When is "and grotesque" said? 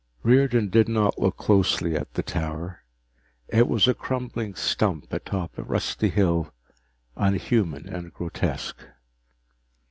7.87-8.79